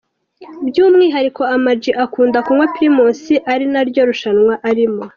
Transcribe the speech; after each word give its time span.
By’umwihariko, 0.67 1.41
Ama 1.55 1.71
G 1.81 1.83
akunda 2.05 2.37
kunywa 2.45 2.65
Primus 2.73 3.19
ari 3.51 3.65
naryo 3.73 4.01
rushanwa 4.09 4.53
arimo. 4.69 5.03